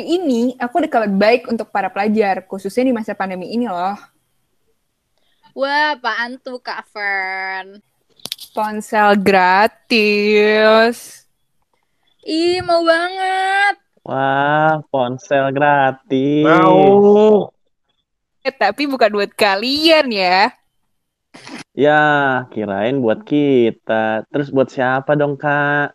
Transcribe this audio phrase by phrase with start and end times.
[0.00, 4.00] Hari ini aku ada kabar baik untuk para pelajar, khususnya di masa pandemi ini loh.
[5.52, 7.84] Wah, apaan tuh Kak Fern?
[8.56, 11.28] Ponsel gratis.
[12.24, 13.76] Ih, mau banget.
[14.00, 16.48] Wah, ponsel gratis.
[16.48, 17.52] Mau.
[18.40, 20.48] Eh, tapi bukan buat kalian ya.
[21.76, 22.00] Ya,
[22.48, 24.24] kirain buat kita.
[24.32, 25.92] Terus buat siapa dong, Kak?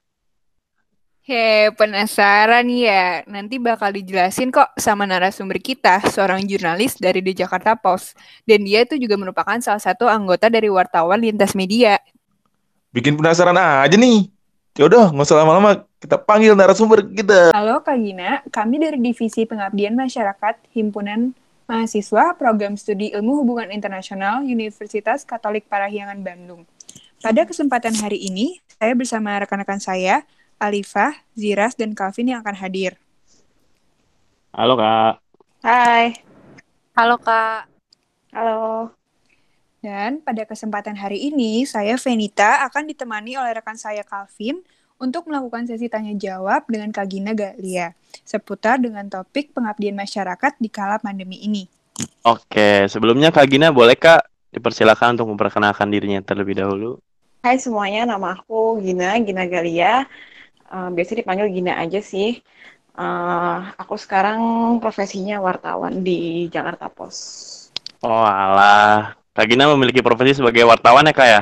[1.26, 3.26] Hei, penasaran ya?
[3.26, 8.14] Nanti bakal dijelasin kok sama narasumber kita, seorang jurnalis dari The Jakarta Post.
[8.46, 11.98] Dan dia itu juga merupakan salah satu anggota dari wartawan lintas media.
[12.94, 14.30] Bikin penasaran aja nih.
[14.78, 15.90] Yaudah, nggak usah lama-lama.
[15.98, 17.58] Kita panggil narasumber kita.
[17.58, 21.34] Halo Kak Gina, kami dari Divisi Pengabdian Masyarakat Himpunan
[21.66, 26.70] Mahasiswa Program Studi Ilmu Hubungan Internasional Universitas Katolik Parahyangan Bandung.
[27.18, 30.22] Pada kesempatan hari ini, saya bersama rekan-rekan saya,
[30.60, 32.96] Alifah, Ziras, dan Calvin yang akan hadir.
[34.56, 35.20] Halo, Kak.
[35.60, 36.16] Hai.
[36.96, 37.68] Halo Kak.
[38.32, 38.96] Halo.
[39.84, 44.64] Dan pada kesempatan hari ini, saya Venita akan ditemani oleh rekan saya Calvin
[44.96, 47.92] untuk melakukan sesi tanya jawab dengan Kak Gina Galia
[48.24, 51.68] seputar dengan topik pengabdian masyarakat di kala pandemi ini.
[52.24, 56.98] Oke, sebelumnya Kak Gina boleh Kak dipersilakan untuk memperkenalkan dirinya terlebih dahulu.
[57.44, 60.08] Hai semuanya, nama aku Gina, Gina Galia.
[60.76, 62.44] Uh, biasa dipanggil Gina aja sih.
[63.00, 64.40] Uh, aku sekarang
[64.84, 67.24] profesinya wartawan di Jakarta Post.
[68.04, 71.42] Oh alah, Kak Gina memiliki profesi sebagai wartawan ya Kak ya?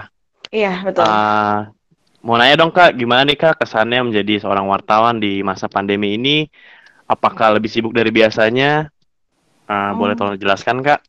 [0.54, 1.02] Iya, betul.
[1.02, 1.74] Uh,
[2.22, 6.46] mau nanya dong Kak, gimana nih Kak kesannya menjadi seorang wartawan di masa pandemi ini?
[7.10, 8.94] Apakah lebih sibuk dari biasanya?
[9.66, 9.98] Uh, Hmm.
[9.98, 11.02] Boleh tolong jelaskan Kak?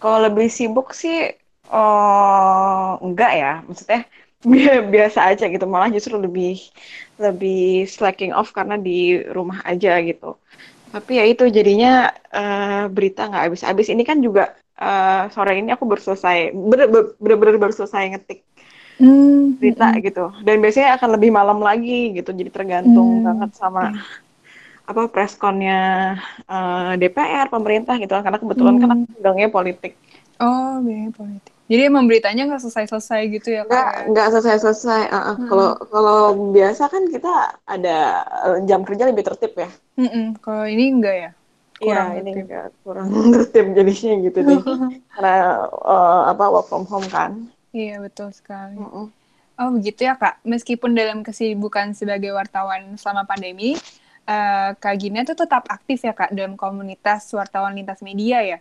[0.00, 1.30] Kalau lebih sibuk sih,
[1.70, 3.52] oh enggak ya.
[3.68, 4.08] Maksudnya
[4.94, 5.64] biasa aja gitu.
[5.74, 6.48] Malah justru lebih
[7.22, 7.52] lebih
[7.94, 8.90] slacking off karena di
[9.36, 10.26] rumah aja gitu.
[10.92, 11.88] Tapi ya itu jadinya
[12.36, 13.86] eh, berita nggak habis-habis.
[13.94, 14.42] Ini kan juga
[14.82, 16.36] eh, sore ini aku baru selesai,
[17.22, 18.38] bener-bener baru selesai ngetik
[18.98, 20.20] Hmm, berita gitu.
[20.46, 22.30] Dan biasanya akan lebih malam lagi gitu.
[22.38, 23.22] Jadi tergantung Hmm.
[23.26, 23.80] banget sama
[24.90, 25.72] apa preskonnya
[26.50, 28.12] eh, DPR, pemerintah gitu.
[28.24, 29.92] Karena kebetulan kan aku pedangnya politik.
[30.40, 31.51] Oh, biaya politik.
[31.66, 34.02] Jadi emang beritanya nggak selesai-selesai gitu ya, Nggak, Kak?
[34.10, 35.02] nggak selesai-selesai.
[35.08, 35.36] Uh, uh.
[35.46, 37.32] Kalau kalau biasa kan kita
[37.64, 37.98] ada
[38.44, 39.70] uh, jam kerja lebih tertib ya.
[39.96, 40.36] Mm-mm.
[40.38, 41.30] Kalau ini enggak ya?
[41.78, 42.44] Iya, Kurang ini tertib.
[42.46, 44.60] nggak kurang tertib jadinya gitu deh.
[45.14, 45.34] Karena
[45.72, 47.48] uh, apa work from home kan.
[47.72, 48.76] Iya, betul sekali.
[48.76, 49.08] Mm-mm.
[49.52, 50.42] Oh, begitu ya, Kak.
[50.42, 53.76] Meskipun dalam kesibukan sebagai wartawan selama pandemi,
[54.24, 58.58] eh, Kak Gina tuh tetap aktif ya, Kak, dalam komunitas wartawan lintas media ya.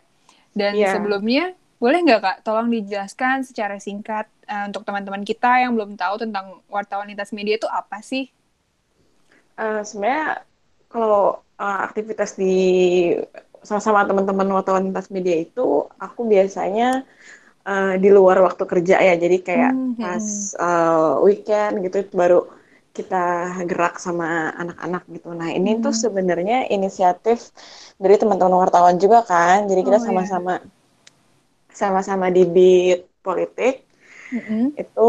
[0.52, 0.94] Dan Iya.
[0.94, 6.16] sebelumnya, boleh nggak, Kak, tolong dijelaskan secara singkat eh, untuk teman-teman kita yang belum tahu
[6.24, 8.24] tentang wartawan lintas media itu apa sih?
[9.60, 10.42] Uh, sebenarnya
[10.92, 12.52] kalau uh, aktivitas di
[13.62, 15.62] sama-sama teman-teman wartawan lintas media itu,
[16.02, 17.06] aku biasanya
[17.70, 19.14] uh, di luar waktu kerja ya.
[19.24, 20.26] Jadi kayak Hmm, hmm, pas
[20.60, 22.38] uh, weekend gitu itu baru
[22.98, 23.18] kita
[23.70, 25.28] gerak sama anak-anak gitu.
[25.40, 26.04] Nah ini tuh Hmm.
[26.04, 27.40] sebenarnya inisiatif
[28.02, 29.58] dari teman-teman wartawan juga kan.
[29.70, 30.42] Jadi kita Oh, iya.
[31.82, 33.74] Sama-sama di beat politik
[34.34, 34.78] Mm-mm.
[34.82, 35.02] itu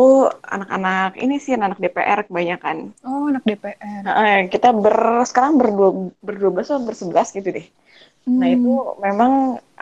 [0.54, 2.76] anak-anak ini sih anak DPR kebanyakan.
[3.04, 4.06] Oh, anak DPR.
[4.06, 4.96] Nah, kita ber
[5.30, 5.88] sekarang berdua
[6.26, 7.66] berdua belas atau bersebelas gitu deh.
[8.38, 8.54] Nah Hmm.
[8.54, 8.68] itu
[9.06, 9.32] memang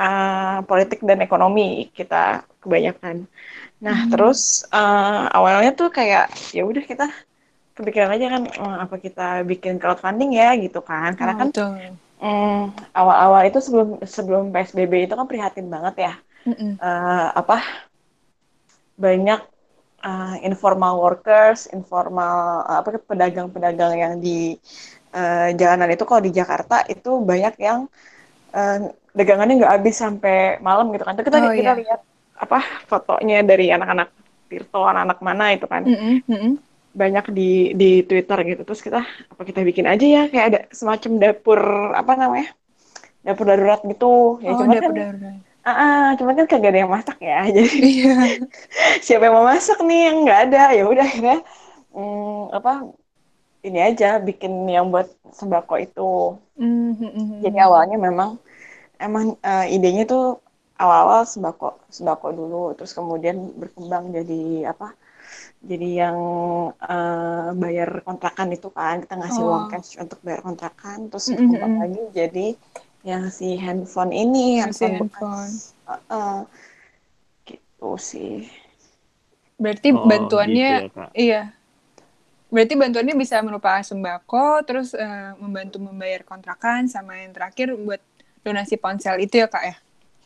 [0.01, 1.63] uh, politik dan ekonomi
[1.99, 2.17] kita
[2.63, 3.17] kebanyakan.
[3.85, 4.11] Nah Hmm.
[4.11, 4.41] terus
[4.77, 6.25] uh, awalnya tuh kayak
[6.57, 7.05] ya udah kita
[7.77, 11.51] kepikiran aja kan "Hmm, apa kita bikin crowdfunding ya gitu kan karena Oh, kan
[12.23, 12.53] hmm,
[12.99, 16.13] awal-awal itu sebelum sebelum PSBB itu kan prihatin banget ya
[16.47, 16.81] Mm-mm.
[16.81, 17.55] Eh, apa
[19.05, 19.41] banyak
[20.05, 24.57] uh, informal workers, informal uh, apa pedagang-pedagang yang di
[25.17, 27.79] uh, jalanan itu kalau di Jakarta itu banyak yang
[28.57, 28.79] uh,
[29.19, 31.15] dagangannya nggak habis sampai malam gitu kan.
[31.19, 31.81] Terus kita Oh, kita iya.
[31.81, 32.01] lihat
[32.45, 32.59] apa
[32.91, 34.09] fotonya dari anak-anak
[34.51, 36.59] Tirto, anak-anak mana itu kan Mm-mm, mm-mm.
[36.91, 37.51] banyak di
[37.81, 38.61] di Twitter gitu.
[38.67, 39.01] Terus kita
[39.33, 41.61] apa kita bikin aja ya kayak ada semacam dapur
[42.01, 42.49] apa namanya
[43.27, 44.07] dapur darurat gitu.
[44.45, 45.41] Ya Oh, cuman dapur kan darurat.
[45.69, 47.45] Ah, ah, cuman kan kagak ada yang masak ya.
[47.57, 48.11] Jadi Iya.
[49.07, 51.37] siapa yang mau masak nih yang nggak ada ya udah akhirnya
[51.95, 52.73] hmm, apa
[53.69, 55.09] ini aja bikin yang buat
[55.39, 56.03] sembako itu.
[56.59, 57.65] Mm, mm, mm, Jadi mm.
[57.67, 58.31] awalnya memang
[59.07, 60.25] emang eh, idenya tuh
[60.83, 61.67] awal-awal sembako
[61.99, 64.41] sembako dulu, terus kemudian berkembang jadi
[64.73, 64.89] apa?
[65.71, 66.19] Jadi yang
[66.95, 69.71] eh, bayar kontrakan itu kan kita ngasih uang Oh.
[69.71, 71.81] cash untuk bayar kontrakan, terus mm, berkembang mm.
[71.83, 72.47] lagi jadi
[73.07, 75.53] yang si handphone ini, Yang si handphone.
[75.89, 76.39] Heeh.
[77.49, 78.47] gitu sih.
[79.57, 81.11] Berarti Oh, bantuannya gitu ya, Kak.
[81.17, 81.43] iya.
[82.51, 88.03] Berarti bantuannya bisa berupa sembako, terus uh, membantu membayar kontrakan, sama yang terakhir buat
[88.43, 89.77] donasi ponsel itu ya kak ya?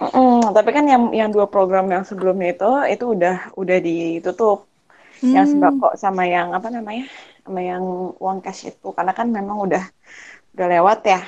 [0.01, 4.67] Mm, tapi kan yang yang dua program yang sebelumnya itu itu udah udah ditutup.
[5.23, 5.35] Hmm.
[5.37, 7.07] Yang sembako sama yang apa namanya?
[7.45, 7.85] sama yang
[8.17, 9.85] uang cash itu karena kan memang udah
[10.57, 11.21] udah lewat ya.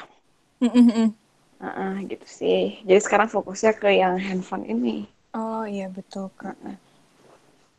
[0.65, 1.07] Mm -mm.
[1.57, 2.85] Uh -uh, gitu sih.
[2.85, 5.09] Jadi sekarang fokusnya ke yang handphone ini.
[5.33, 6.57] Oh iya betul kak.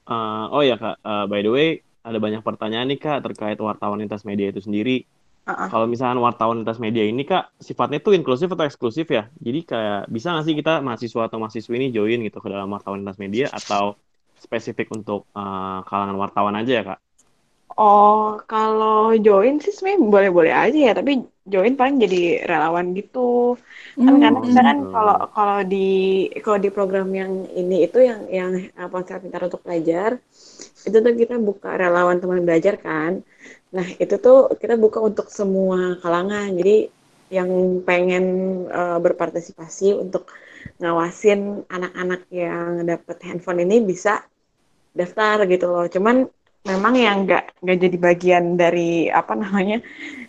[0.07, 1.69] Uh, oh ya kak, uh, by the way
[2.07, 5.03] ada banyak pertanyaan nih kak terkait wartawan lintas media itu sendiri.
[5.47, 5.67] Uh-uh.
[5.71, 9.27] Kalau misalnya wartawan lintas media ini kak sifatnya tuh inklusif atau eksklusif ya?
[9.39, 13.03] Jadi kayak bisa nggak sih kita mahasiswa atau mahasiswi ini join gitu ke dalam wartawan
[13.03, 13.99] lintas media atau
[14.37, 16.99] spesifik untuk uh, kalangan wartawan aja ya kak?
[17.77, 23.53] Oh, kalau join sih sebenarnya boleh-boleh aja ya, tapi join paling jadi relawan gitu.
[23.93, 24.21] Kan hmm.
[24.21, 25.89] karena misalkan kalau kalau di
[26.41, 28.51] kalau di program yang ini itu yang yang
[28.89, 30.17] ponsel pintar untuk pelajar,
[30.89, 33.21] itu tuh kita buka relawan teman belajar kan.
[33.69, 36.49] Nah, itu tuh kita buka untuk semua kalangan.
[36.57, 36.89] Jadi
[37.29, 38.25] yang pengen
[38.73, 40.33] uh, berpartisipasi untuk
[40.81, 44.25] ngawasin anak-anak yang dapat handphone ini bisa
[44.97, 45.85] daftar gitu loh.
[45.85, 46.25] Cuman
[46.67, 49.79] memang yang nggak nggak jadi bagian dari apa namanya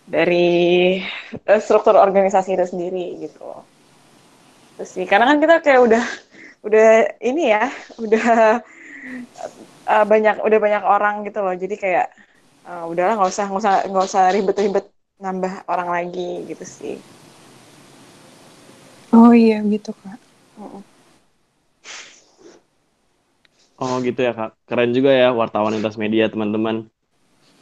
[0.07, 0.97] dari
[1.45, 3.43] uh, struktur organisasi itu sendiri gitu
[4.79, 6.03] terus sih karena kan kita kayak udah
[6.63, 6.87] udah
[7.19, 7.67] ini ya
[7.99, 8.59] udah
[9.89, 11.55] uh, banyak udah banyak orang gitu loh.
[11.55, 12.07] Jadi kayak
[12.67, 14.85] uh, udahlah nggak usah nggak usah nggak usah ribet-ribet
[15.19, 16.95] nambah orang lagi gitu sih.
[19.09, 20.19] Oh iya gitu kak
[23.79, 26.91] Oh gitu ya kak, keren juga ya wartawan lintas media teman-teman.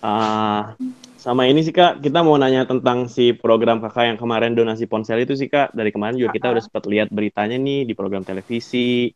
[0.02, 0.74] Uh,
[1.22, 5.22] sama ini sih kak, kita mau nanya tentang si program kakak yang kemarin donasi ponsel
[5.22, 5.78] itu sih kak.
[5.78, 9.14] Dari kemarin juga kita udah sempat lihat beritanya nih di program televisi.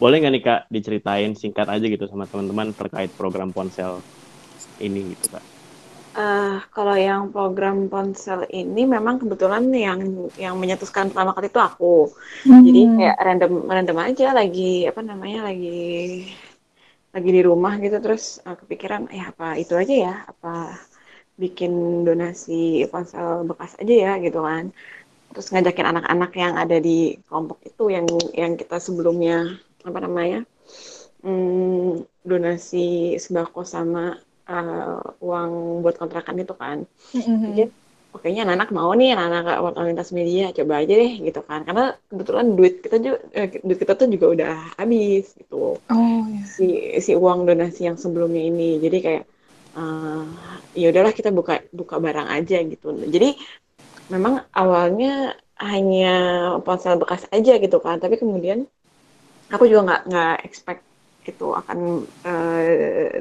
[0.00, 4.00] Boleh nggak nih kak diceritain singkat aja gitu sama teman-teman terkait program ponsel
[4.80, 5.57] ini gitu kak?
[6.18, 12.10] Uh, kalau yang program ponsel ini memang kebetulan yang yang menyetuskan pertama kali itu aku.
[12.42, 12.66] Hmm.
[12.66, 16.26] Jadi kayak random random aja lagi apa namanya lagi
[17.14, 20.74] lagi di rumah gitu terus uh, kepikiran ya apa itu aja ya apa
[21.38, 24.74] bikin donasi ponsel bekas aja ya gitu kan.
[25.30, 29.54] Terus ngajakin anak-anak yang ada di kelompok itu yang yang kita sebelumnya
[29.86, 30.42] apa namanya
[31.22, 34.18] hmm, donasi sembako sama
[34.48, 36.88] uh, uang buat kontrakan itu kan.
[37.14, 37.40] Mm-hmm.
[37.52, 37.64] jadi
[38.08, 41.60] pokoknya anak-anak mau nih anak-anak waktu lintas media coba aja deh gitu kan.
[41.68, 45.76] Karena kebetulan duit kita juga eh, duit kita tuh juga udah habis gitu.
[45.76, 46.44] Oh, yeah.
[46.48, 46.66] si
[47.04, 48.80] si uang donasi yang sebelumnya ini.
[48.80, 49.24] Jadi kayak
[49.76, 50.24] uh,
[50.72, 52.96] ya udahlah kita buka buka barang aja gitu.
[53.06, 53.36] Jadi
[54.08, 56.14] memang awalnya hanya
[56.64, 58.00] ponsel bekas aja gitu kan.
[58.00, 58.64] Tapi kemudian
[59.52, 60.87] aku juga nggak nggak expect
[61.28, 62.62] itu akan uh,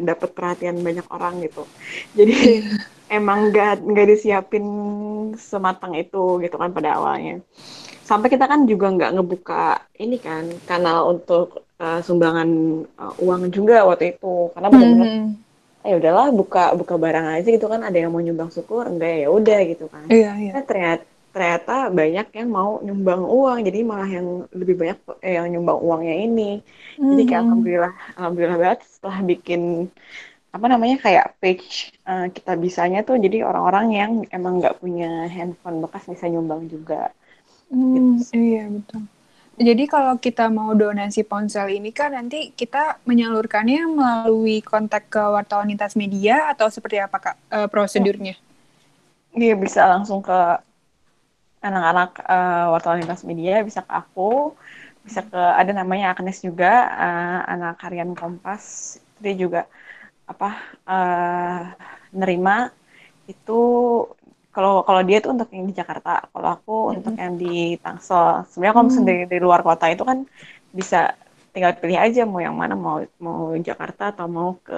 [0.02, 1.64] dapat perhatian banyak orang gitu.
[2.16, 2.64] Jadi
[3.18, 4.66] emang gak nggak disiapin
[5.36, 7.44] sematang itu gitu kan pada awalnya.
[8.08, 12.50] Sampai kita kan juga nggak ngebuka ini kan kanal untuk uh, sumbangan
[12.96, 14.52] uh, uang juga waktu itu.
[14.56, 15.88] Karena benar-benar mm -hmm.
[15.88, 19.28] ya udahlah buka buka barang aja gitu kan ada yang mau nyumbang syukur enggak ya
[19.28, 20.08] udah gitu kan.
[20.08, 20.52] Iya, iya.
[20.56, 25.54] Nah, ternyata ternyata banyak yang mau nyumbang uang jadi malah yang lebih banyak eh, yang
[25.54, 27.10] nyumbang uangnya ini mm-hmm.
[27.14, 27.46] jadi kayak hmm.
[27.46, 29.62] alhamdulillah alhamdulillah banget setelah bikin
[30.50, 35.86] apa namanya kayak page uh, kita bisanya tuh jadi orang-orang yang emang nggak punya handphone
[35.86, 37.14] bekas bisa nyumbang juga
[37.70, 38.34] mm, gitu.
[38.34, 39.06] iya betul
[39.58, 45.66] jadi kalau kita mau donasi ponsel ini kan nanti kita menyalurkannya melalui kontak ke wartawan
[45.66, 48.38] lintas media atau seperti apa kak uh, prosedurnya?
[49.34, 50.62] Iya bisa langsung ke
[51.62, 54.54] anak-anak uh, wartawan lintas media bisa ke aku
[55.08, 59.66] bisa ke ada namanya Agnes juga uh, anak harian Kompas dia juga
[60.28, 61.62] apa uh,
[62.12, 62.70] nerima
[63.26, 63.60] itu
[64.52, 66.98] kalau kalau dia itu untuk yang di Jakarta kalau aku mm -hmm.
[67.00, 69.32] untuk yang di Tangsel sebenarnya kalau misalnya mm.
[69.32, 70.20] di, luar kota itu kan
[70.76, 71.16] bisa
[71.56, 74.78] tinggal pilih aja mau yang mana mau mau Jakarta atau mau ke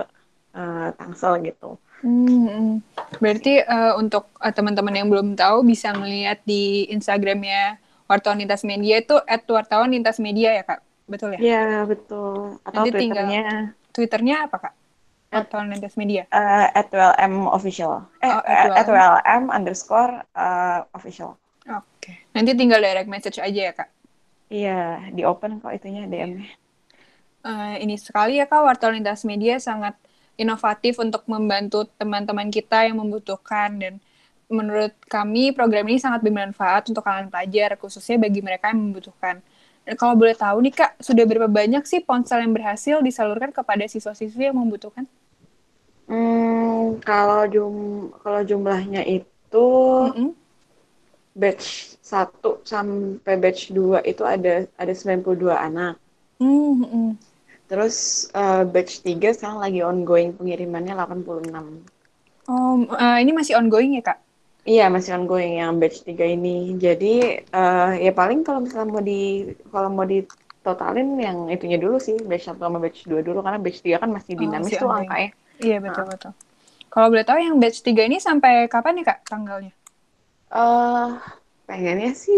[0.55, 2.79] uh, Tangsel gitu Hmm,
[3.19, 7.75] berarti uh, untuk uh, teman-teman yang belum tahu bisa melihat di Instagramnya
[8.07, 9.19] wartawan lintas media itu
[9.51, 11.39] @wartawan lintas media ya kak, betul ya?
[11.39, 12.57] Iya betul.
[12.63, 13.45] Atau Nanti twitternya.
[13.91, 14.73] Twitternya apa kak?
[15.29, 16.23] Wartawan lintas media.
[16.31, 18.07] Uh, @wlm official.
[18.23, 21.37] Eh, oh, at @wlm underscore uh, official.
[21.69, 21.85] Oke.
[22.01, 22.15] Okay.
[22.33, 23.89] Nanti tinggal direct message aja ya kak?
[24.49, 26.49] Iya, di open kok itunya DM-nya.
[27.45, 29.93] Uh, ini sekali ya kak, wartawan lintas media sangat
[30.39, 33.93] inovatif untuk membantu teman-teman kita yang membutuhkan dan
[34.49, 39.35] menurut kami program ini sangat bermanfaat untuk kalangan pelajar khususnya bagi mereka yang membutuhkan.
[39.85, 43.85] Dan kalau boleh tahu nih Kak, sudah berapa banyak sih ponsel yang berhasil disalurkan kepada
[43.85, 45.05] siswa-siswi yang membutuhkan?
[46.09, 47.75] Hmm, kalau jum
[48.23, 49.65] kalau jumlahnya itu
[50.03, 50.35] Mm-mm.
[51.41, 51.67] batch
[52.11, 55.93] 1 sampai batch 2 itu ada ada 92 anak.
[56.39, 57.17] Hmm, mm-mm.
[57.69, 57.95] Terus
[58.41, 61.67] eh, batch 3 sekarang lagi ongoing pengirimannya 86.
[62.53, 64.17] Oh, eh, ini masih ongoing ya, Kak?
[64.71, 66.49] Iya, masih ongoing yang batch 3 ini.
[66.85, 67.05] Jadi
[67.57, 69.13] eh, ya paling kalau misalnya mau di
[69.73, 73.79] kalau mau ditotalin yang itunya dulu sih, batch 1 sama batch 2 dulu karena batch
[73.85, 74.99] 3 kan masih Oh, dinamis masih tuh ongoing.
[74.99, 75.29] angkanya.
[75.65, 76.31] Iya, betul-betul.
[76.93, 79.73] Kalau boleh tahu yang batch 3 ini sampai kapan ya, Kak, tanggalnya?
[80.49, 81.07] eh
[81.67, 82.37] pengennya sih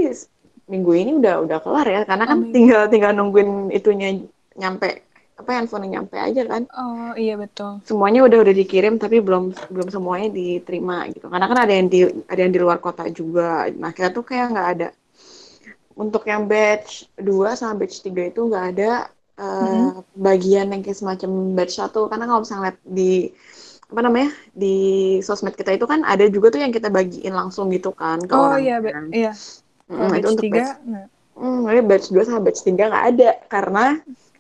[0.72, 4.08] minggu ini udah udah kelar ya karena Oh, kan tinggal tinggal nungguin itunya
[4.62, 4.88] nyampe
[5.42, 6.64] apa handphone nyampe aja kan.
[6.72, 7.82] Oh, iya betul.
[7.82, 11.26] Semuanya udah udah dikirim tapi belum belum semuanya diterima gitu.
[11.28, 13.68] Karena kan ada yang di ada yang di luar kota juga.
[13.74, 14.88] Nah, kita tuh kayak nggak ada
[15.96, 18.92] untuk yang batch 2 sama batch 3 itu nggak ada
[19.38, 23.12] eh, bagian yang kayak semacam batch 1 karena kalau misalnya lihat di
[23.92, 24.76] apa namanya di
[25.20, 28.40] sosmed kita itu kan ada juga tuh yang kita bagiin langsung gitu kan ke Oh
[28.48, 29.04] orang iya, kan.
[29.12, 29.32] iya.
[29.92, 31.08] Mm, Kalau itu batch untuk 3, batch nggak.
[31.36, 33.86] Hmm, tapi batch 2 sama batch 3 nggak ada karena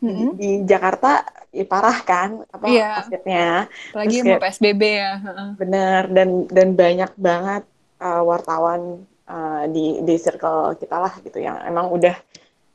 [0.01, 0.31] di, Mm-mm.
[0.41, 1.07] di Jakarta
[1.51, 2.65] ya parah kan apa.
[2.97, 3.45] COVID-nya.
[3.91, 5.11] Apalagi Terus mau kayak PSBB ya.
[5.59, 7.63] bener dan dan banyak banget
[7.99, 8.81] uh, wartawan
[9.27, 12.15] uh, di di circle kita lah gitu yang emang udah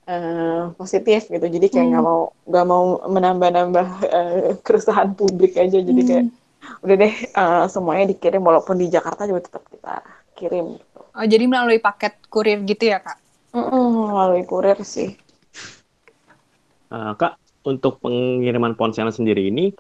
[0.09, 1.47] uh, positif gitu.
[1.47, 2.11] Jadi kayak nggak Hmm.
[2.11, 5.79] mau nggak mau menambah-nambah uh, keresahan publik aja.
[5.89, 6.83] Jadi kayak Hmm.
[6.85, 9.95] udah deh uh, semuanya dikirim walaupun di Jakarta juga tetap kita
[10.39, 11.01] kirim gitu.
[11.19, 13.19] Oh, jadi melalui paket kurir gitu ya, Kak?
[13.57, 15.09] Mm-mm, melalui kurir sih.
[16.95, 17.33] Eh, Kak,
[17.71, 19.75] untuk pengiriman ponsel sendiri ini,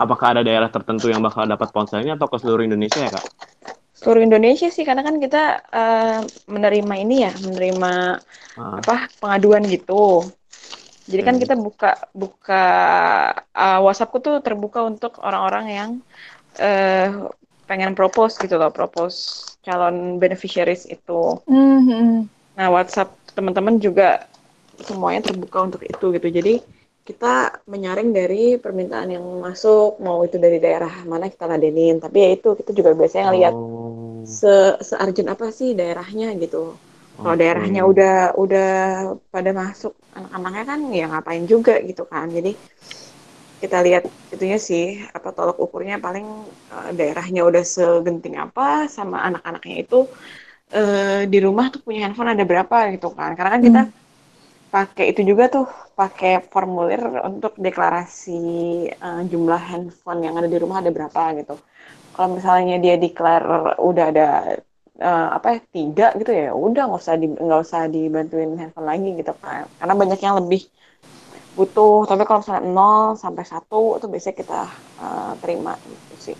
[0.00, 3.24] apakah ada daerah tertentu yang bakal dapat ponselnya atau ke seluruh Indonesia ya, Kak?
[3.96, 5.38] seluruh Indonesia sih karena kan kita
[5.72, 6.18] eh,
[6.54, 7.90] menerima ini ya menerima
[8.56, 10.28] Ah, apa pengaduan gitu
[11.06, 11.42] jadi kan Hmm.
[11.42, 12.62] kita buka buka
[13.54, 15.90] eh, WhatsAppku tuh terbuka untuk orang-orang yang
[16.60, 17.08] eh,
[17.68, 19.18] pengen propose gitu loh propose
[19.66, 22.28] calon beneficiaries itu Hmm.
[22.56, 24.24] nah WhatsApp teman-teman juga
[24.84, 26.54] semuanya terbuka untuk itu gitu jadi
[27.06, 32.28] kita menyaring dari permintaan yang masuk mau itu dari daerah mana kita ladenin tapi ya
[32.34, 36.74] itu kita juga biasanya ngeliat oh, se searjen apa sih daerahnya gitu.
[37.16, 37.40] Kalau oke.
[37.40, 38.72] daerahnya udah udah
[39.30, 42.26] pada masuk anak-anaknya kan ya ngapain juga gitu kan.
[42.28, 42.52] Jadi
[43.56, 44.04] kita lihat
[44.34, 46.26] itunya sih apa tolok ukurnya paling
[46.74, 50.10] eh, daerahnya udah segenting apa sama anak-anaknya itu
[50.74, 53.32] eh, di rumah tuh punya handphone ada berapa gitu kan.
[53.38, 53.82] Karena kan kita
[54.74, 58.40] pakai itu juga tuh pakai formulir untuk deklarasi
[58.92, 61.56] eh, jumlah handphone yang ada di rumah ada berapa gitu.
[62.14, 64.28] Kalau misalnya dia declare udah ada
[65.00, 69.32] eh, apa ya tiga gitu ya, udah nggak usah nggak usah dibantuin handphone lagi gitu
[69.40, 69.64] kan.
[69.78, 70.62] Karena banyak yang lebih
[71.56, 72.04] butuh.
[72.04, 74.60] Tapi kalau misalnya 0 sampai 1 itu biasanya kita
[75.00, 76.36] eh, terima gitu sih.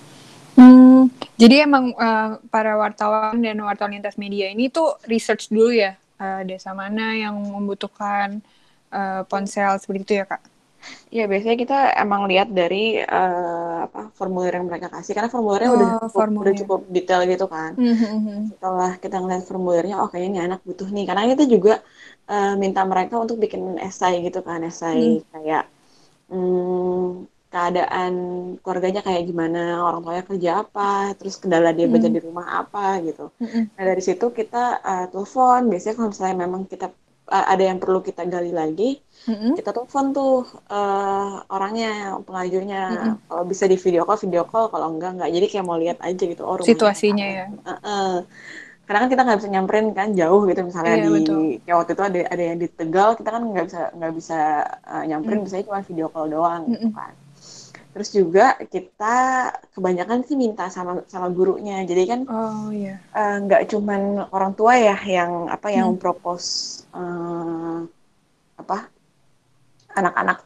[0.56, 5.96] Hmm, jadi emang eh, para wartawan dan wartawan lintas media ini tuh research dulu ya
[6.22, 8.28] eh, desa mana yang membutuhkan
[8.96, 10.42] eh, ponsel seperti itu ya kak?
[11.14, 12.76] Iya, biasanya kita emang lihat dari
[13.14, 16.36] eh, apa formulir yang mereka kasih karena formulirnya udah Oh, cukup, formulir.
[16.40, 17.72] udah cukup detail gitu kan.
[17.76, 21.04] Hmm, Setelah kita ngeliat formulirnya, oh kayaknya ini anak butuh nih.
[21.08, 21.72] Karena kita juga
[22.32, 25.62] eh, minta mereka untuk bikin esai gitu kan, esai kayak
[26.30, 28.12] hmm, keadaan
[28.62, 30.82] keluarganya kayak gimana, orang tuanya kerja apa,
[31.18, 33.22] terus kendala dia belajar di rumah apa gitu.
[33.76, 34.56] Nah dari situ kita
[34.90, 35.60] eh, telepon.
[35.72, 36.86] Biasanya kalau misalnya memang kita
[37.36, 38.84] eh, ada yang perlu kita gali lagi,
[39.56, 40.32] kita telepon tuh
[40.70, 41.88] eh, orangnya
[42.26, 42.80] pengajunya.
[43.28, 44.66] Kalau bisa di video call video call.
[44.72, 45.30] Kalau enggak enggak.
[45.36, 46.42] Jadi kayak mau lihat aja gitu.
[46.44, 47.44] Oh Situasinya ya.
[47.50, 47.72] apa.
[47.72, 48.12] Heeh.
[48.86, 50.60] karena kan kita nggak bisa nyamperin kan jauh gitu.
[50.62, 51.38] Misalnya Iya, di betul.
[51.66, 54.38] kayak waktu itu ada ada yang di Tegal kita kan nggak bisa nggak bisa
[54.86, 55.38] eh, nyamperin.
[55.42, 57.12] Biasanya cuma video call doang gitu kan
[57.96, 58.42] terus juga
[58.74, 59.04] kita
[59.74, 61.80] kebanyakan sih minta sama sama gurunya.
[61.90, 63.00] Jadi kan Oh iya.
[63.16, 64.02] eh, nggak cuman
[64.36, 66.50] orang tua ya yang apa yang propose
[66.98, 67.78] eh,
[68.62, 68.76] apa
[70.00, 70.36] anak-anak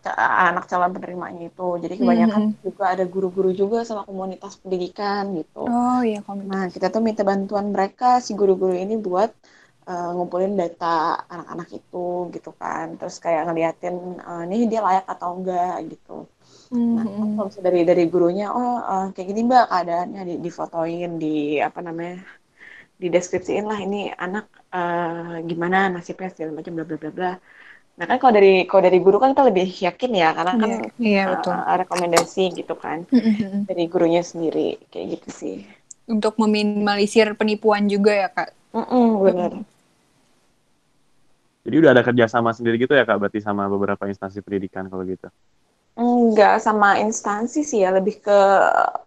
[0.51, 1.63] anak calon penerimanya itu.
[1.83, 5.59] Jadi kebanyakan juga ada guru-guru juga sama komunitas pendidikan gitu.
[5.75, 6.51] Oh iya komentar.
[6.53, 9.31] nah kita tuh minta bantuan mereka si guru-guru ini buat
[9.91, 10.87] eh, ngumpulin data
[11.35, 11.99] anak-anak itu
[12.35, 12.87] gitu kan.
[12.99, 13.97] Terus kayak ngeliatin
[14.31, 16.13] eh, nih dia layak atau enggak gitu
[16.71, 21.11] Nah, kan kalau misalnya dari dari gurunya, oh eh, kayak gini mbak keadaannya di, difotoin,
[21.23, 21.27] di
[21.69, 22.15] apa namanya,
[23.03, 24.47] dideskripsiin lah ini anak
[24.77, 27.33] eh, gimana nasibnya segala macam bla bla bla bla.
[27.99, 30.77] Nah kan kalau dari kalau dari guru kan kita lebih yakin ya karena kan Iya,
[31.03, 31.55] iya, eh, betul.
[31.83, 32.99] rekomendasi gitu kan
[33.69, 35.57] dari gurunya sendiri kayak gitu sih.
[36.15, 38.51] Untuk meminimalisir penipuan juga ya kak.
[38.75, 39.53] Mm-mm, bener.
[41.61, 45.29] Jadi udah ada kerjasama sendiri gitu ya, Kak, berarti sama beberapa instansi pendidikan kalau gitu.
[46.01, 48.41] Enggak sama instansi sih ya, lebih ke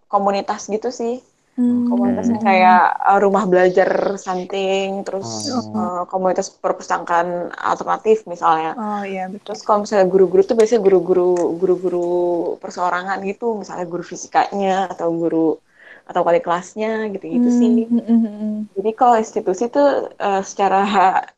[0.05, 1.17] komunitas gitu sih.
[1.53, 1.85] Hmm.
[1.85, 2.49] Komunitas yang Oke.
[2.49, 5.61] kayak uh, rumah belajar something, terus Oh.
[5.73, 8.73] uh, komunitas perpustakaan alternatif misalnya.
[8.73, 9.53] Oh iya betul.
[9.53, 12.09] Terus kalau misalnya guru-guru tuh biasanya guru-guru guru-guru
[12.57, 15.61] perseorangan gitu, misalnya guru fisikanya atau guru
[16.03, 17.69] atau wali kelasnya gitu-gitu sih.
[17.87, 18.55] Hmm, hmm, hmm, hmm.
[18.75, 20.83] Jadi kalau institusi tuh eh, secara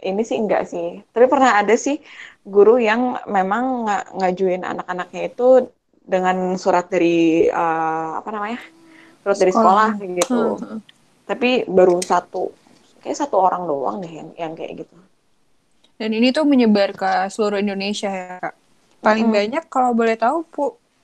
[0.01, 1.03] ini sih enggak sih.
[1.11, 2.01] Tapi pernah ada sih
[2.45, 3.01] guru yang
[3.37, 5.47] memang nga- ngajuin anak-anaknya itu
[6.13, 8.59] dengan surat dari eh, apa namanya?
[9.23, 9.91] Surat dari Sekolah.
[10.19, 10.33] gitu.
[10.33, 10.79] Hmm, hmm.
[11.29, 12.53] Tapi baru satu,
[13.01, 14.95] kayak satu orang doang deh yang, yang kayak gitu.
[15.95, 18.53] Dan ini tuh menyebar ke seluruh Indonesia ya, Kak.
[18.99, 19.35] Paling Mm-mm.
[19.37, 20.63] banyak kalau boleh tahu Pu,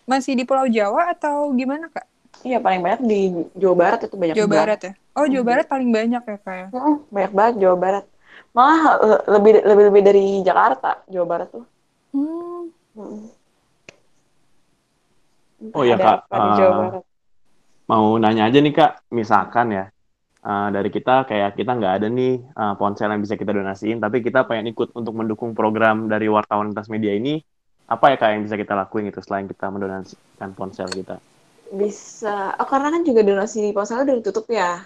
[0.10, 2.06] masih di Pulau Jawa atau gimana, Kak?
[2.48, 3.20] Iya paling banyak di
[3.62, 4.56] Jawa Barat itu banyak Jawa banget.
[4.58, 4.94] Barat ya?
[5.18, 5.50] Oh, Jawa Mhm.
[5.50, 6.68] Barat paling banyak ya, Kak ya?
[6.74, 8.06] Mm-mm, banyak banget Jawa Barat.
[8.52, 11.66] Malah eh, lebih lebih lebih dari Jakarta Jawa Barat tuh.
[12.12, 12.68] Hmm.
[15.72, 16.58] Oh iya, Ada Kak.
[16.60, 17.04] Jawa Barat?
[17.88, 19.86] Mau nanya aja nih Kak, misalkan ya,
[20.44, 24.20] eh, dari kita kayak kita nggak ada nih eh, ponsel yang bisa kita donasiin, tapi
[24.20, 27.40] kita pengen ikut untuk mendukung program dari wartawan lintas media ini,
[27.88, 31.20] apa ya Kak yang bisa kita lakuin itu selain kita mendonasikan ponsel kita?
[31.72, 32.52] Bisa.
[32.60, 34.84] Oh, karena kan juga donasi ponsel udah ditutup ya.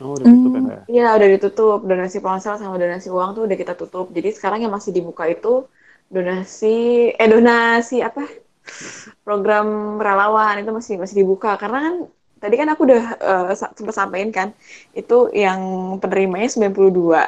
[0.00, 0.70] Oh, udah tutup ya Hmm.
[0.72, 0.82] Ya?
[0.90, 1.78] Iya, udah ditutup.
[1.90, 4.04] Donasi ponsel sama donasi uang tuh udah kita tutup.
[4.16, 5.48] Jadi sekarang yang masih dibuka itu
[6.14, 6.66] donasi
[7.20, 8.20] eh donasi apa?
[9.26, 9.66] Program
[10.06, 11.94] relawan itu masih masih dibuka karena kan
[12.42, 14.48] tadi kan aku udah eh, sa- sempat sampaikan kan
[15.00, 15.60] itu yang
[16.02, 17.22] penerimanya 92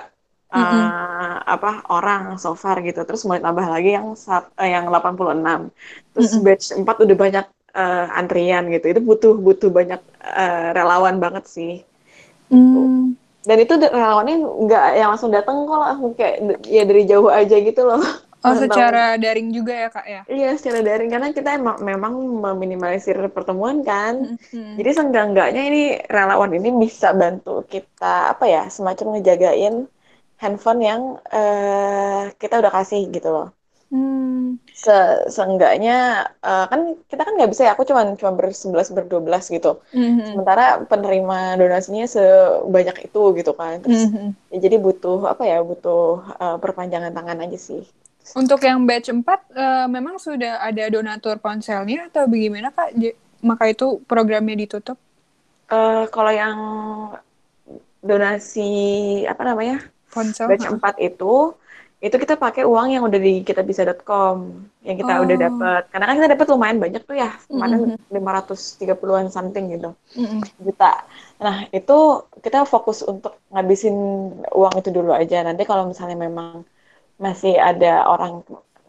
[0.55, 0.95] eh, Mm-mm.
[1.55, 3.01] apa orang so far gitu.
[3.09, 5.61] Terus mulai tambah lagi yang sat- eh, yang 86.
[6.15, 6.45] Terus Mm-mm.
[6.45, 7.47] batch 4 udah banyak
[7.81, 8.87] eh, antrian gitu.
[8.93, 10.01] Itu butuh butuh banyak
[10.43, 11.73] eh, relawan banget sih
[12.51, 13.15] Hmm.
[13.49, 16.37] dan itu relawannya nggak yang langsung datang kok langsung kayak
[16.77, 18.01] ya dari jauh aja gitu loh
[18.47, 20.21] Oh, secara daring juga ya, Kak ya?
[20.31, 22.13] iya secara daring karena kita emang memang
[22.45, 24.15] meminimalisir pertemuan kan
[24.55, 24.79] Hmm.
[24.79, 25.81] jadi seenggak-enggaknya ini
[26.17, 29.75] relawan ini bisa bantu kita apa ya semacam ngejagain
[30.43, 31.03] handphone yang
[31.35, 33.47] eh, kita udah kasih gitu loh
[33.91, 34.28] Hmm.
[34.79, 34.95] Se
[35.35, 40.23] seenggaknya eh, kan kita kan nggak bisa ya aku cuma cuma bersebelas berdua gitu Hmm.
[40.23, 44.31] sementara penerima donasinya sebanyak itu gitu kan terus Hmm.
[44.55, 47.83] Ya, jadi butuh apa ya butuh uh, perpanjangan tangan aja sih.
[48.39, 52.93] Untuk yang batch 4, eh, memang sudah ada donatur ponselnya atau bagaimana, Kak?
[52.97, 54.97] J- maka itu programnya ditutup?
[55.69, 56.57] Eh, kalau yang
[58.01, 58.71] donasi
[59.27, 60.49] apa namanya Ponsel?
[60.49, 60.65] batch.
[60.71, 61.53] 4 itu
[62.05, 64.37] itu kita pakai uang yang udah di kitabisa.com
[64.87, 65.43] yang kita udah Oh.
[65.45, 67.97] dapat karena kan kita dapat lumayan banyak tuh ya kemarin Mhm.
[68.17, 70.43] 530-an something gitu Mm-mm.
[70.67, 70.87] juta.
[71.45, 71.93] Nah, itu
[72.45, 73.95] kita fokus untuk ngabisin
[74.59, 75.37] uang itu dulu aja.
[75.47, 76.49] Nanti kalau misalnya memang
[77.27, 78.33] masih ada orang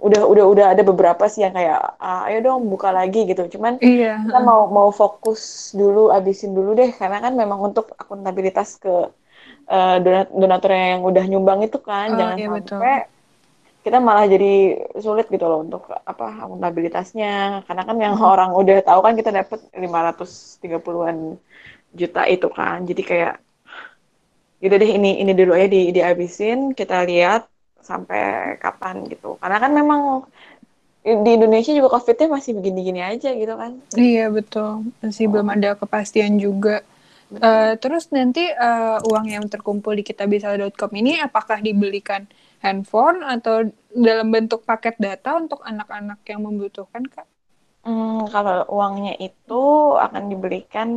[0.07, 3.41] udah udah udah ada beberapa sih yang kayak "Ah, ayo dong buka lagi gitu.
[3.55, 4.17] Cuman Iya.
[4.23, 5.41] kita mau mau fokus
[5.79, 8.89] dulu abisin dulu deh karena kan memang untuk akuntabilitas ke
[9.75, 12.91] eh, donat donatur yang udah nyumbang itu kan Oh, jangan iya, sampai
[13.85, 14.47] kita malah jadi
[15.05, 17.29] sulit gitu loh untuk apa akuntabilitasnya.
[17.67, 18.29] Karena kan yang Hmm.
[18.33, 21.17] orang udah tahu kan kita dapat 530-an
[21.99, 22.77] juta itu kan.
[22.89, 23.33] Jadi kayak
[24.63, 27.41] gitu deh ini ini dulu aja di dihabisin kita lihat
[27.89, 28.19] sampai
[28.63, 29.27] kapan gitu.
[29.41, 29.99] Karena kan memang
[31.25, 33.71] di Indonesia juga COVID-nya masih begini-gini aja gitu kan.
[33.97, 34.69] Iya betul,
[35.01, 36.75] masih belum ada kepastian juga.
[37.29, 42.21] Eh, terus nanti eh, uang yang terkumpul di kitabisa.com ini apakah dibelikan
[42.63, 43.55] handphone atau
[43.93, 47.27] dalam bentuk paket data untuk anak-anak yang membutuhkan, Kak?
[47.85, 49.53] Hmm, kalau uangnya itu
[50.05, 50.89] akan dibelikan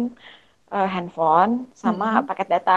[0.74, 2.26] eh, handphone sama Mhm.
[2.28, 2.72] paket data.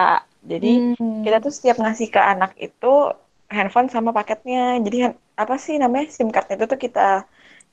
[0.51, 0.67] Jadi
[0.99, 1.23] Hmm.
[1.25, 2.87] kita tuh setiap ngasih ke anak itu
[3.55, 4.59] handphone sama paketnya.
[4.85, 4.97] Jadi
[5.43, 7.01] apa sih namanya SIM card itu tuh kita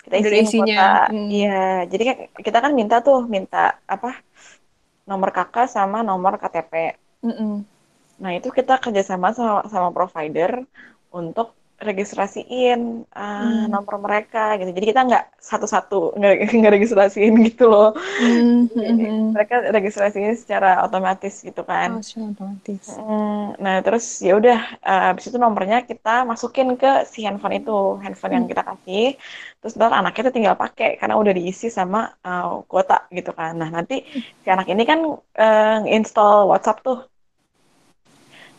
[0.05, 0.83] kita isiin isinya.
[1.11, 1.27] Hmm.
[1.35, 1.51] Iya,
[1.93, 2.17] jadi kan
[2.47, 3.59] kita kan minta tuh minta
[3.95, 4.09] apa
[5.09, 6.73] nomor kakak sama nomor KTP.
[7.23, 7.63] Mm-mm.
[8.23, 10.63] Nah, itu kita kerjasama sama, sama provider
[11.11, 11.55] untuk
[11.89, 12.79] registrasiin
[13.19, 13.67] uh, Hmm.
[13.73, 14.71] nomor mereka gitu.
[14.77, 15.95] Jadi kita nggak satu-satu
[16.59, 17.87] nggak registrasiin gitu loh.
[18.19, 19.29] Hmm, Jadi hmm, hmm.
[19.35, 21.91] mereka registrasinya secara otomatis gitu kan.
[21.91, 22.87] Oh, secara otomatis.
[22.87, 24.57] Hmm, nah terus ya udah
[24.89, 27.71] uh, habis itu nomornya kita masukin ke si handphone itu,
[28.03, 28.51] handphone yang Hmm.
[28.51, 29.03] kita kasih.
[29.61, 33.53] Terus ntar anaknya tuh tinggal pakai karena udah diisi sama uh, kuota gitu kan.
[33.61, 33.95] Nah nanti
[34.43, 34.99] si anak ini kan
[35.43, 36.99] uh, install WhatsApp tuh.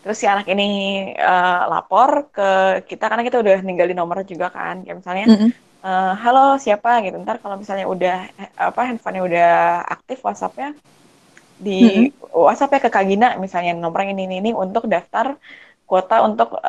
[0.04, 0.68] Terus si anak ini
[1.16, 4.84] uh, lapor ke kita karena kita udah ninggalin nomor juga kan.
[4.84, 5.50] Kayak misalnya Mm-mm.
[5.84, 7.16] eh, halo siapa gitu.
[7.24, 9.52] Ntar kalau misalnya udah eh, apa handphonenya udah
[9.88, 10.76] aktif WhatsAppnya
[11.56, 15.40] di WhatsApp ya ke Kak Gina misalnya nomor ini ini, ini untuk daftar
[15.88, 16.60] kuota untuk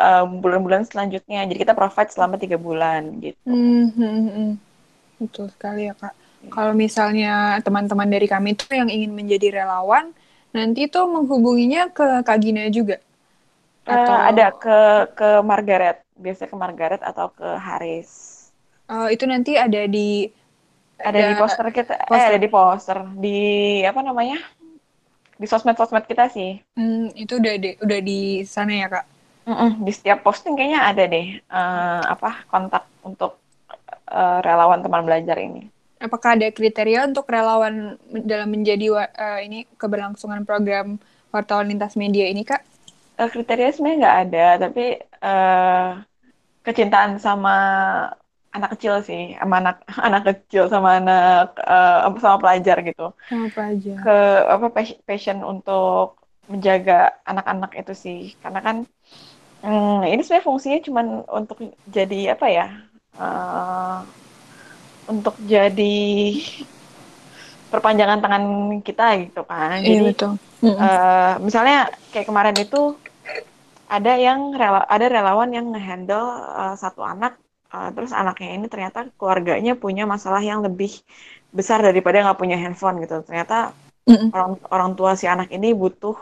[0.42, 1.42] bulan-bulan selanjutnya.
[1.48, 3.38] Jadi kita provide selama tiga bulan gitu.
[3.48, 4.50] Hmm, hmm, hmm.
[5.26, 6.14] Betul sekali ya Kak.
[6.52, 10.12] Kalau misalnya teman-teman dari kami tuh yang ingin menjadi relawan,
[10.52, 13.00] nanti tuh menghubunginya ke Kak Gina juga.
[13.84, 14.78] Eh, Atau ada ke
[15.12, 18.10] ke Margaret, biasanya ke Margaret atau ke Haris.
[18.88, 20.28] Oh, itu nanti ada di
[20.94, 22.28] Ada di poster kita, eh poster.
[22.32, 23.38] ada di poster, di
[23.84, 24.38] apa namanya?
[25.36, 26.62] Di sosmed-sosmed kita sih.
[26.78, 29.04] Hmm, itu udah di, udah di sana ya Kak.
[29.44, 33.36] Mm-mm, di setiap posting kayaknya ada deh eh, apa kontak untuk
[34.08, 35.68] eh, relawan teman belajar ini.
[36.00, 40.96] Apakah ada kriteria untuk relawan dalam menjadi eh, ini keberlangsungan program
[41.34, 42.62] wartawan lintas media ini Kak?
[43.20, 44.81] Eh, kriteria sebenarnya nggak ada, tapi
[45.27, 45.88] eh,
[46.66, 47.53] kecintaan sama
[48.57, 51.46] anak kecil sih, sama anak anak kecil sama anak
[52.07, 53.03] apa, sama pelajar gitu.
[53.29, 53.98] Sama pelajar.
[54.05, 54.11] Ke
[54.55, 56.18] apa pas- passion untuk
[56.53, 56.94] menjaga
[57.31, 58.77] anak-anak itu sih, karena kan
[59.64, 61.00] hmm, ini sebenarnya fungsinya cuma
[61.40, 61.59] untuk
[61.96, 62.66] jadi apa ya?
[63.20, 63.98] eh,
[65.09, 65.94] untuk jadi
[67.72, 68.44] perpanjangan tangan
[68.87, 69.83] kita gitu kan.
[69.85, 70.31] Iya Jadi betul.
[70.74, 71.77] Eh, misalnya
[72.12, 72.98] kayak kemarin itu
[73.96, 76.24] ada yang rela ada relawan yang ngehandle
[76.61, 77.33] eh, satu anak
[77.74, 80.90] eh, terus anaknya ini ternyata keluarganya punya masalah yang lebih
[81.59, 83.54] besar daripada nggak punya handphone gitu ternyata
[84.09, 84.35] Mm-mm.
[84.35, 86.16] orang orang tua si anak ini butuh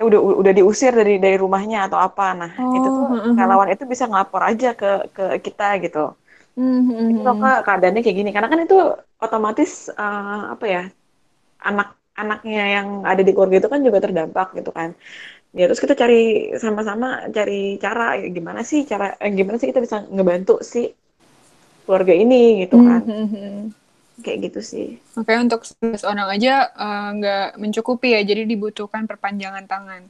[0.00, 3.38] eh, udah udah diusir dari dari rumahnya atau apa nah itu tuh Oh, mm-mm.
[3.38, 5.98] relawan itu bisa ngelapor aja ke ke kita gitu
[6.58, 7.10] Mm-mm.
[7.10, 8.76] itu loh kak keadaannya kayak gini karena kan itu
[9.24, 9.70] otomatis
[10.00, 10.80] eh, apa ya
[12.20, 14.92] anak-anaknya yang ada di keluarga itu kan juga terdampak gitu kan
[15.50, 19.82] ya terus kita cari sama-sama cari cara ya, gimana sih cara eh, gimana sih kita
[19.82, 20.94] bisa ngebantu si
[21.88, 23.74] keluarga ini gitu kan Mm-mm.
[24.22, 29.66] kayak gitu sih Makanya untuk 11 orang aja eh, nggak mencukupi ya, jadi dibutuhkan perpanjangan
[29.66, 30.02] tangan.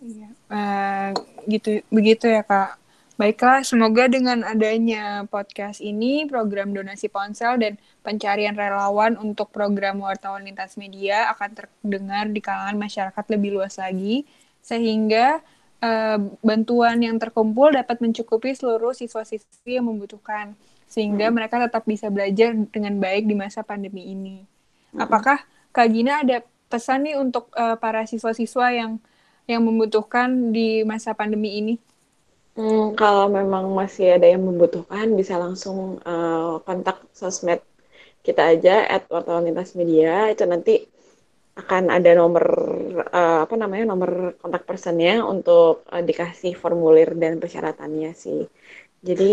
[0.00, 0.28] Iya.
[0.48, 1.08] Eh,
[1.52, 2.79] gitu begitu ya kak.
[3.20, 10.48] Baiklah, semoga dengan adanya podcast ini, program donasi ponsel dan pencarian relawan untuk program wartawan
[10.48, 14.24] lintas media akan terdengar di kalangan masyarakat lebih luas lagi,
[14.64, 15.44] sehingga
[15.84, 20.56] eh, bantuan yang terkumpul dapat mencukupi seluruh siswa-siswi yang membutuhkan,
[20.88, 24.48] sehingga mereka tetap bisa belajar dengan baik di masa pandemi ini.
[24.96, 25.44] Apakah
[25.76, 26.40] Kak Gina ada
[26.72, 28.96] pesan nih untuk eh, para siswa-siswa yang
[29.44, 31.76] yang membutuhkan di masa pandemi ini?
[32.56, 35.78] Hmm, kalau memang masih ada yang membutuhkan bisa langsung
[36.10, 37.60] eh, kontak sosmed
[38.26, 40.10] kita aja at wartawan lintas media.
[40.34, 40.72] Itu nanti
[41.62, 42.44] akan ada nomor
[43.18, 44.10] eh, apa namanya nomor
[44.42, 48.40] kontak personnya untuk eh, dikasih formulir dan persyaratannya sih.
[49.08, 49.30] Jadi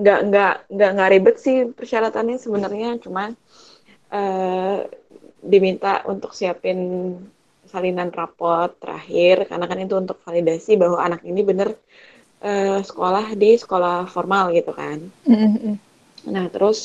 [0.00, 2.88] nggak nggak nggak nggak ribet sih persyaratannya sebenarnya.
[3.04, 3.22] Cuma
[4.12, 4.76] eh,
[5.52, 6.78] diminta untuk siapin
[7.76, 11.68] salinan rapot terakhir karena kan itu untuk validasi bahwa anak ini bener
[12.48, 14.98] eh, sekolah di sekolah formal gitu kan.
[16.34, 16.80] Nah, terus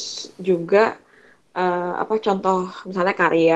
[0.50, 0.78] juga
[1.60, 2.58] eh, apa contoh
[2.90, 3.56] misalnya karya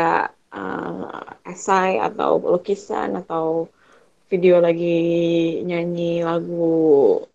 [0.57, 3.45] eh, esai atau lukisan atau
[4.31, 4.85] video lagi
[5.69, 6.63] nyanyi lagu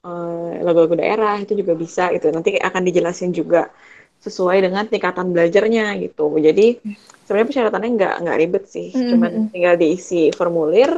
[0.07, 2.27] eh, lagu-lagu daerah itu juga bisa gitu.
[2.37, 3.59] Nanti akan dijelasin juga
[4.21, 6.37] sesuai dengan tingkatan belajarnya gitu.
[6.37, 6.77] Jadi
[7.25, 9.09] sebenarnya persyaratannya nggak nggak ribet sih, Mm-mm.
[9.17, 10.93] cuman tinggal diisi formulir,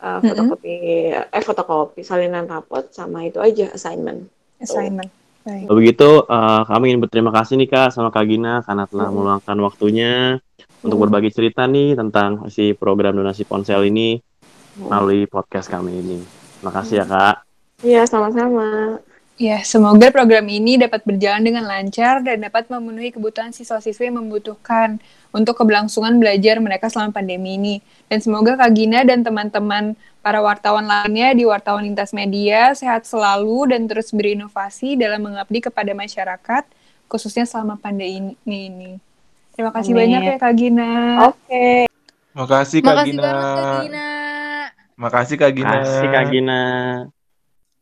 [0.00, 0.74] eh, fotokopi
[1.12, 4.24] eh fotokopi salinan rapot sama itu aja assignment.
[4.60, 5.10] Assignment.
[5.44, 5.68] Baik.
[5.68, 9.16] Kalau begitu, eh, kami ingin berterima kasih nih Kak sama Kak Gina karena telah Hmm.
[9.20, 10.40] meluangkan waktunya
[10.80, 11.04] untuk Hmm.
[11.04, 14.16] berbagi cerita nih tentang si program donasi ponsel ini
[14.74, 14.88] Hmm.
[14.88, 16.18] melalui podcast kami ini.
[16.58, 17.36] Terima kasih ya Kak.
[17.84, 18.96] Iya, sama-sama.
[19.34, 25.02] Ya, semoga program ini dapat berjalan dengan lancar dan dapat memenuhi kebutuhan siswa-siswi yang membutuhkan
[25.34, 27.74] untuk keberlangsungan belajar mereka selama pandemi ini.
[28.06, 33.74] Dan semoga Kak Gina dan teman-teman para wartawan lainnya di Wartawan Lintas Media sehat selalu
[33.74, 36.62] dan terus berinovasi dalam mengabdi kepada masyarakat,
[37.10, 39.02] khususnya selama pandemi ini.
[39.58, 40.14] Terima kasih Amin.
[40.14, 40.92] banyak ya Kak Gina.
[41.34, 41.90] Oke.
[42.38, 43.22] Makasih Kak Makasih Gina.
[43.26, 44.08] banget Kak Gina.
[44.94, 45.74] Makasih Kak Gina.
[45.74, 46.62] Makasih Kak Gina.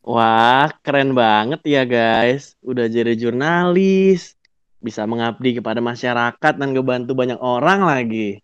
[0.03, 2.59] Wah, keren banget ya guys.
[2.59, 4.35] Udah jadi jurnalis.
[4.83, 8.43] Bisa mengabdi kepada masyarakat dan ngebantu banyak orang lagi.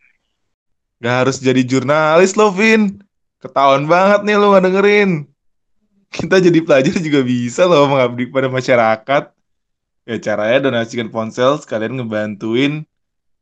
[1.04, 3.04] Gak harus jadi jurnalis loh, Vin.
[3.44, 5.28] Ketahuan banget nih lo gak dengerin.
[6.08, 9.24] Kita jadi pelajar juga bisa loh mengabdi kepada masyarakat.
[10.08, 12.88] Ya caranya donasikan ponsel sekalian ngebantuin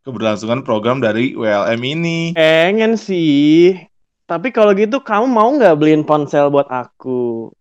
[0.01, 2.33] keberlangsungan program dari WLM ini.
[2.33, 3.77] Pengen sih.
[4.25, 7.53] Tapi kalau gitu kamu mau nggak beliin ponsel buat aku?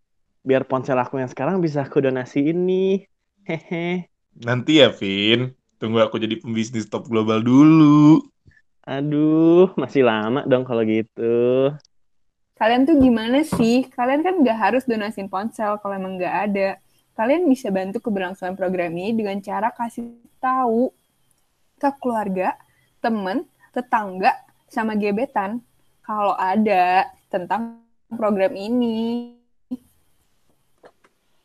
[0.47, 3.11] Biar ponsel aku yang sekarang bisa aku donasiin nih.
[3.43, 4.07] Hehe.
[4.39, 5.51] Nanti ya, Vin.
[5.83, 8.23] Tunggu aku jadi pembisnis top global dulu.
[8.87, 11.75] Aduh, masih lama dong kalau gitu.
[12.55, 13.91] Kalian tuh gimana sih?
[13.91, 16.69] Kalian kan nggak harus donasiin ponsel kalau emang nggak ada.
[17.19, 20.95] Kalian bisa bantu keberlangsungan program ini dengan cara kasih tahu
[21.77, 22.57] ke keluarga,
[23.03, 24.33] temen, tetangga,
[24.71, 25.61] sama gebetan
[26.01, 29.36] kalau ada tentang program ini.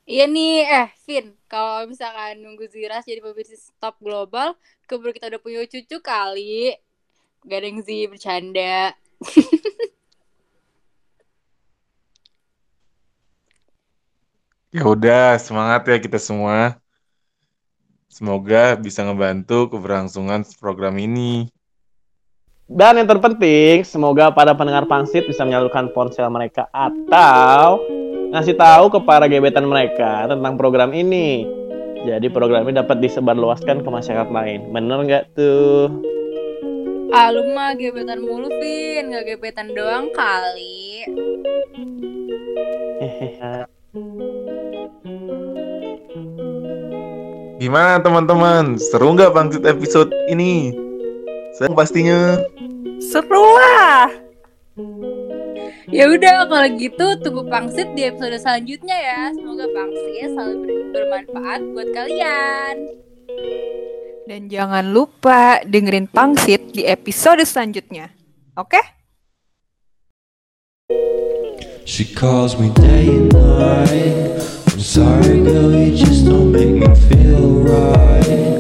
[0.10, 4.58] Iya nih, eh Vin, kalau misalkan nunggu Ziras jadi pebisnis top global,
[4.90, 6.74] keburu kita udah punya cucu kali.
[7.46, 8.94] Gak ada yang sih bercanda.
[14.72, 16.80] Ya udah, semangat ya kita semua.
[18.08, 21.52] Semoga bisa ngebantu keberlangsungan program ini.
[22.72, 27.84] Dan yang terpenting, semoga para pendengar pangsit bisa menyalurkan ponsel mereka atau
[28.32, 31.46] ngasih tahu ke para gebetan mereka tentang program ini.
[32.02, 34.74] Jadi program ini dapat disebarluaskan ke masyarakat lain.
[34.74, 35.92] Bener nggak tuh?
[37.12, 39.12] Ah, lu mah gebetan mulu, Vin.
[39.12, 41.04] Gak gebetan doang kali.
[43.04, 43.68] Hehehe.
[47.62, 48.80] Gimana teman-teman?
[48.82, 50.74] Seru nggak bangkit episode ini?
[51.54, 52.42] Saya pastinya.
[52.98, 54.10] Seru lah!
[55.92, 59.22] Ya udah kalau gitu tunggu pangsit di episode selanjutnya ya.
[59.36, 62.76] Semoga pangsit selalu ber- bermanfaat buat kalian.
[64.24, 68.16] Dan jangan lupa dengerin Pangsit di episode selanjutnya.
[68.56, 68.80] Oke?
[71.84, 74.40] She calls me day and night.
[74.72, 78.51] I'm sorry, girl, you just don't make me feel right.